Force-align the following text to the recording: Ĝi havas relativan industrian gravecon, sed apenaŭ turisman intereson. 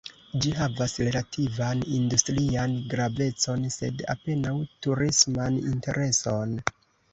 Ĝi 0.43 0.51
havas 0.59 0.95
relativan 1.07 1.83
industrian 1.97 2.73
gravecon, 2.95 3.69
sed 3.77 4.03
apenaŭ 4.15 4.57
turisman 4.87 5.63
intereson. 5.75 6.61